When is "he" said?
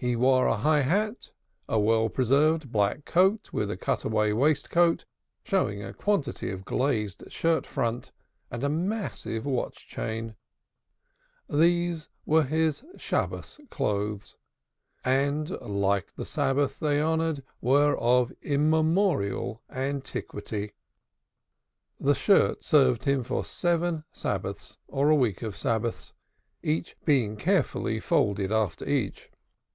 0.00-0.14